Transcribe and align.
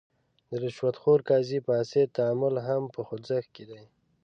د 0.49 0.51
رشوت 0.63 0.95
خور 1.01 1.19
قاضي 1.29 1.59
فاسد 1.67 2.07
تعامل 2.17 2.55
هم 2.67 2.83
په 2.95 2.99
خوځښت 3.07 3.49
کې 3.55 3.63
دی. 3.69 3.83